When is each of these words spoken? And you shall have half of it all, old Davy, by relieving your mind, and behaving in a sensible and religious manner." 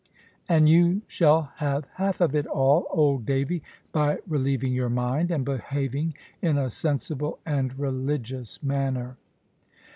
And 0.49 0.67
you 0.67 1.03
shall 1.05 1.51
have 1.57 1.85
half 1.93 2.21
of 2.21 2.33
it 2.35 2.47
all, 2.47 2.87
old 2.89 3.23
Davy, 3.23 3.61
by 3.91 4.17
relieving 4.25 4.73
your 4.73 4.89
mind, 4.89 5.29
and 5.29 5.45
behaving 5.45 6.15
in 6.41 6.57
a 6.57 6.71
sensible 6.71 7.37
and 7.45 7.77
religious 7.77 8.63
manner." 8.63 9.17